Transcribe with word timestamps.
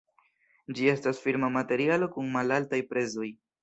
Ĝi 0.77 0.89
estas 0.93 1.21
firma 1.27 1.51
materialo 1.59 2.11
kun 2.19 2.37
malaltaj 2.41 2.85
prezoj. 2.93 3.35